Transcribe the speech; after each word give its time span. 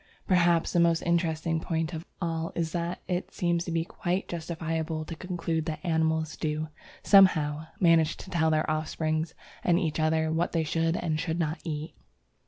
Perhaps 0.25 0.73
the 0.73 0.79
most 0.79 1.03
interesting 1.03 1.59
point 1.59 1.93
of 1.93 2.07
all 2.19 2.51
is 2.55 2.71
that 2.71 3.03
it 3.07 3.31
seems 3.31 3.65
to 3.65 3.71
be 3.71 3.85
quite 3.85 4.27
justifiable 4.27 5.05
to 5.05 5.15
conclude 5.15 5.67
that 5.67 5.79
animals 5.83 6.35
do, 6.35 6.69
somehow, 7.03 7.67
manage 7.79 8.17
to 8.17 8.31
tell 8.31 8.49
their 8.49 8.67
offspring 8.67 9.27
and 9.63 9.79
each 9.79 9.99
other 9.99 10.31
what 10.33 10.53
they 10.53 10.63
should 10.63 10.97
and 10.97 11.19
should 11.19 11.37
not 11.37 11.59
eat. 11.63 11.93